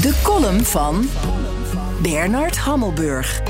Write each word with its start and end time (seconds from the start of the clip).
De 0.00 0.20
column 0.22 0.64
van 0.64 1.10
Bernard 2.02 2.56
Hammelburg. 2.56 3.42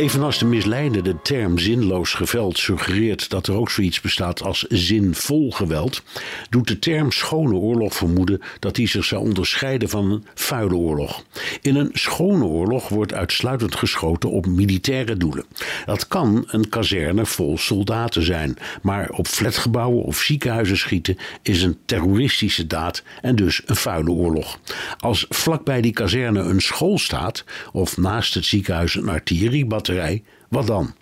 Evenals 0.00 0.38
de 0.38 0.44
misleidende 0.44 1.22
term 1.22 1.58
zinloos 1.58 2.12
geweld 2.12 2.58
suggereert 2.58 3.30
dat 3.30 3.46
er 3.46 3.54
ook 3.54 3.70
zoiets 3.70 4.00
bestaat 4.00 4.42
als 4.42 4.64
zinvol 4.68 5.50
geweld, 5.50 6.02
doet 6.50 6.68
de 6.68 6.78
term 6.78 7.12
schone 7.12 7.54
oorlog 7.54 7.94
vermoeden 7.94 8.40
dat 8.58 8.74
die 8.74 8.88
zich 8.88 9.04
zou 9.04 9.22
onderscheiden 9.22 9.88
van 9.88 10.10
een 10.10 10.24
vuile 10.34 10.74
oorlog. 10.74 11.24
In 11.60 11.76
een 11.76 11.90
schone 11.92 12.44
oorlog 12.44 12.88
wordt 12.88 13.12
uitsluitend 13.14 13.74
geschoten 13.74 14.30
op 14.30 14.46
militaire 14.46 15.16
doelen. 15.16 15.44
Dat 15.86 16.08
kan 16.08 16.44
een 16.46 16.68
kazerne 16.68 17.26
vol 17.26 17.58
soldaten 17.58 18.22
zijn, 18.22 18.56
maar 18.82 19.10
op 19.10 19.26
flatgebouwen 19.26 20.04
of 20.04 20.18
ziekenhuizen 20.18 20.78
schieten 20.78 21.16
is 21.42 21.62
een 21.62 21.78
terroristische 21.84 22.66
daad 22.66 23.02
en 23.22 23.36
dus 23.36 23.62
een 23.66 23.76
vuile 23.76 24.10
oorlog. 24.10 24.58
Als 24.98 25.26
vlakbij 25.28 25.80
die 25.80 25.92
kazerne 25.92 26.40
een 26.40 26.60
school 26.60 26.98
staat 26.98 27.44
of 27.72 27.96
naast 27.96 28.34
het 28.34 28.44
ziekenhuis 28.44 28.94
een 28.94 29.08
wat 30.48 30.66
dan? 30.66 30.94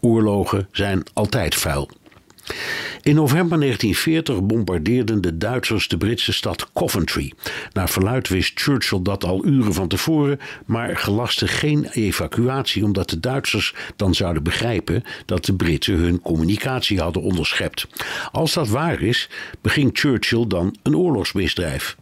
Oorlogen 0.00 0.68
zijn 0.72 1.02
altijd 1.12 1.54
vuil. 1.54 1.90
In 3.02 3.14
november 3.14 3.60
1940 3.60 4.42
bombardeerden 4.42 5.20
de 5.20 5.36
Duitsers 5.36 5.88
de 5.88 5.96
Britse 5.96 6.32
stad 6.32 6.72
Coventry. 6.72 7.32
Naar 7.72 7.88
verluid 7.88 8.28
wist 8.28 8.60
Churchill 8.60 9.02
dat 9.02 9.24
al 9.24 9.46
uren 9.46 9.74
van 9.74 9.88
tevoren, 9.88 10.40
maar 10.66 10.96
gelaste 10.96 11.46
geen 11.46 11.84
evacuatie 11.84 12.84
omdat 12.84 13.10
de 13.10 13.20
Duitsers 13.20 13.74
dan 13.96 14.14
zouden 14.14 14.42
begrijpen 14.42 15.02
dat 15.26 15.44
de 15.44 15.54
Britten 15.54 15.94
hun 15.94 16.20
communicatie 16.20 17.00
hadden 17.00 17.22
onderschept. 17.22 17.86
Als 18.32 18.52
dat 18.54 18.68
waar 18.68 19.02
is, 19.02 19.28
beging 19.60 19.90
Churchill 19.92 20.46
dan 20.46 20.76
een 20.82 20.96
oorlogsmisdrijf. 20.96 21.96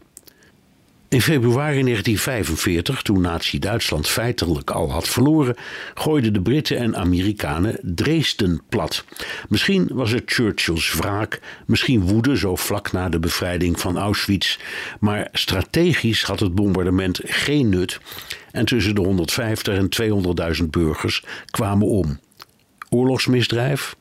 In 1.09 1.21
februari 1.21 1.83
1945, 1.83 3.03
toen 3.03 3.21
Nazi-Duitsland 3.21 4.09
feitelijk 4.09 4.71
al 4.71 4.91
had 4.91 5.09
verloren, 5.09 5.55
gooiden 5.95 6.33
de 6.33 6.43
Britten 6.43 6.77
en 6.77 6.97
Amerikanen 6.97 7.79
Dresden 7.83 8.63
plat. 8.69 9.05
Misschien 9.49 9.89
was 9.93 10.11
het 10.11 10.23
Churchills 10.27 10.95
wraak, 10.95 11.41
misschien 11.67 12.01
woede 12.01 12.37
zo 12.37 12.57
vlak 12.57 12.93
na 12.93 13.09
de 13.09 13.19
bevrijding 13.19 13.81
van 13.81 13.99
Auschwitz, 13.99 14.59
maar 15.01 15.29
strategisch 15.33 16.23
had 16.23 16.41
het 16.41 16.55
bombardement 16.55 17.21
geen 17.25 17.69
nut 17.69 18.01
en 18.53 18.65
tussen 18.65 18.95
de 18.95 19.01
150 19.01 19.77
en 19.77 19.89
200.000 20.61 20.65
burgers 20.71 21.25
kwamen 21.51 21.87
om. 21.87 22.19
Oorlogsmisdrijf? 22.89 23.97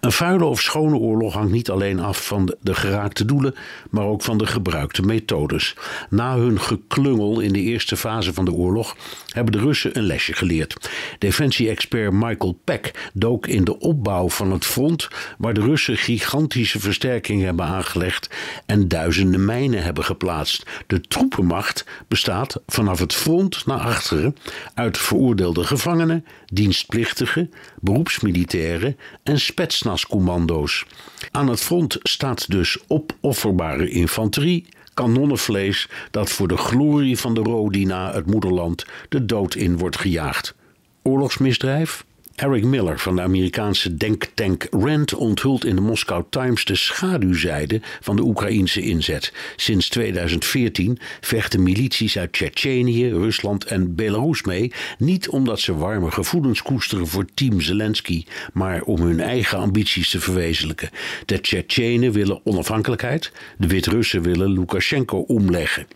Een 0.00 0.12
vuile 0.12 0.44
of 0.44 0.60
schone 0.60 0.96
oorlog 0.96 1.32
hangt 1.34 1.52
niet 1.52 1.70
alleen 1.70 2.00
af 2.00 2.26
van 2.26 2.54
de 2.60 2.74
geraakte 2.74 3.24
doelen, 3.24 3.54
maar 3.90 4.04
ook 4.04 4.22
van 4.22 4.38
de 4.38 4.46
gebruikte 4.46 5.02
methodes. 5.02 5.74
Na 6.10 6.36
hun 6.36 6.60
geklungel 6.60 7.40
in 7.40 7.52
de 7.52 7.60
eerste 7.60 7.96
fase 7.96 8.34
van 8.34 8.44
de 8.44 8.52
oorlog 8.52 8.96
hebben 9.28 9.52
de 9.52 9.58
Russen 9.58 9.98
een 9.98 10.04
lesje 10.04 10.32
geleerd. 10.32 10.90
Defensie-expert 11.18 12.12
Michael 12.12 12.58
Peck 12.64 13.10
dook 13.12 13.46
in 13.46 13.64
de 13.64 13.78
opbouw 13.78 14.28
van 14.28 14.52
het 14.52 14.64
front, 14.64 15.08
waar 15.38 15.54
de 15.54 15.60
Russen 15.60 15.96
gigantische 15.96 16.80
versterkingen 16.80 17.44
hebben 17.44 17.66
aangelegd 17.66 18.30
en 18.66 18.88
duizenden 18.88 19.44
mijnen 19.44 19.82
hebben 19.82 20.04
geplaatst. 20.04 20.66
De 20.86 21.00
troepenmacht 21.00 21.84
bestaat 22.08 22.62
vanaf 22.66 22.98
het 22.98 23.14
front 23.14 23.66
naar 23.66 23.78
achteren 23.78 24.36
uit 24.74 24.98
veroordeelde 24.98 25.64
gevangenen, 25.64 26.24
dienstplichtigen, 26.46 27.50
beroepsmilitairen 27.80 28.96
en 29.22 29.40
spetsnascommando's. 29.56 30.84
Aan 31.30 31.48
het 31.48 31.60
front 31.60 31.98
staat 32.02 32.50
dus 32.50 32.78
opofferbare 32.86 33.88
infanterie, 33.88 34.66
kanonnenvlees 34.94 35.88
dat 36.10 36.30
voor 36.30 36.48
de 36.48 36.56
glorie 36.56 37.18
van 37.18 37.34
de 37.34 37.40
Rodina, 37.40 38.12
het 38.12 38.26
moederland, 38.26 38.86
de 39.08 39.24
dood 39.26 39.54
in 39.54 39.78
wordt 39.78 39.98
gejaagd. 39.98 40.54
Oorlogsmisdrijf? 41.02 42.04
Eric 42.36 42.64
Miller 42.64 42.98
van 42.98 43.16
de 43.16 43.22
Amerikaanse 43.22 43.96
denktank 43.96 44.66
RAND 44.70 45.14
onthult 45.14 45.64
in 45.64 45.74
de 45.74 45.80
Moscow 45.80 46.24
Times 46.30 46.64
de 46.64 46.76
schaduwzijde 46.76 47.80
van 48.00 48.16
de 48.16 48.22
Oekraïnse 48.22 48.80
inzet. 48.80 49.32
Sinds 49.56 49.88
2014 49.88 50.98
vechten 51.20 51.62
milities 51.62 52.18
uit 52.18 52.32
Tsjetsjenië, 52.32 53.08
Rusland 53.08 53.64
en 53.64 53.94
Belarus 53.94 54.42
mee, 54.42 54.72
niet 54.98 55.28
omdat 55.28 55.60
ze 55.60 55.76
warme 55.76 56.10
gevoelens 56.10 56.62
koesteren 56.62 57.06
voor 57.06 57.24
team 57.34 57.60
Zelensky, 57.60 58.24
maar 58.52 58.82
om 58.82 59.00
hun 59.00 59.20
eigen 59.20 59.58
ambities 59.58 60.10
te 60.10 60.20
verwezenlijken. 60.20 60.90
De 61.26 61.40
Tsjetsjenen 61.40 62.12
willen 62.12 62.40
onafhankelijkheid, 62.44 63.32
de 63.58 63.66
Wit-Russen 63.66 64.22
willen 64.22 64.52
Lukashenko 64.52 65.18
omleggen. 65.18 65.86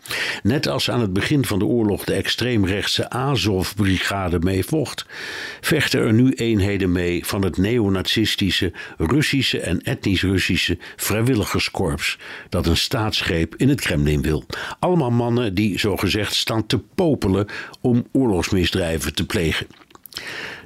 Net 0.42 0.68
als 0.68 0.90
aan 0.90 1.00
het 1.00 1.12
begin 1.12 1.44
van 1.44 1.58
de 1.58 1.64
oorlog 1.64 2.04
de 2.04 2.14
extreemrechtse 2.14 3.10
Azov-brigade 3.10 4.38
meevocht, 4.38 5.06
vechten 5.60 6.00
er 6.00 6.12
nu 6.12 6.28
eenheden 6.32 6.92
mee 6.92 7.26
van 7.26 7.42
het 7.42 7.56
neonazistische 7.56 8.72
Russische 8.96 9.60
en 9.60 9.82
etnisch 9.82 10.22
Russische 10.22 10.78
vrijwilligerskorps 10.96 12.18
dat 12.48 12.66
een 12.66 12.76
staatsgreep 12.76 13.54
in 13.56 13.68
het 13.68 13.80
Kremlin 13.80 14.22
wil. 14.22 14.44
Allemaal 14.78 15.10
mannen 15.10 15.54
die 15.54 15.78
zogezegd 15.78 16.34
staan 16.34 16.66
te 16.66 16.78
popelen 16.78 17.46
om 17.80 18.06
oorlogsmisdrijven 18.12 19.14
te 19.14 19.26
plegen. 19.26 19.66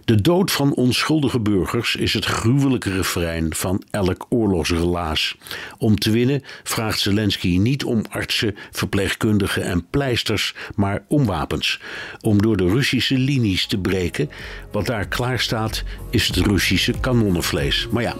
De 0.05 0.21
dood 0.21 0.53
van 0.53 0.75
onschuldige 0.75 1.41
burgers 1.41 1.97
is 1.97 2.15
het 2.15 2.25
gruwelijke 2.25 2.91
refrein 2.91 3.55
van 3.55 3.83
elk 3.91 4.27
oorlogsrelaas. 4.29 5.37
Om 5.79 5.99
te 5.99 6.11
winnen 6.11 6.43
vraagt 6.63 6.99
Zelensky 7.01 7.59
niet 7.59 7.85
om 7.85 8.05
artsen, 8.11 8.57
verpleegkundigen 8.71 9.63
en 9.63 9.87
pleisters, 9.91 10.55
maar 10.75 11.05
om 11.09 11.25
wapens. 11.25 11.81
Om 12.21 12.43
door 12.43 12.57
de 12.57 12.69
Russische 12.69 13.19
linies 13.19 13.67
te 13.67 13.79
breken. 13.79 14.31
Wat 14.73 14.87
daar 14.87 15.09
klaar 15.09 15.39
staat, 15.39 15.83
is 16.11 16.27
het 16.27 16.37
Russische 16.37 16.93
kanonnenvlees. 17.01 17.89
Maar 17.91 18.03
ja, 18.03 18.15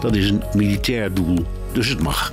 dat 0.00 0.16
is 0.16 0.30
een 0.30 0.42
militair 0.54 1.14
doel, 1.14 1.46
dus 1.72 1.88
het 1.88 2.02
mag. 2.02 2.32